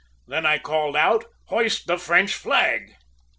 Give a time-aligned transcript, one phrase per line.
[0.27, 2.95] Then I called out, `Hoist the French flag!'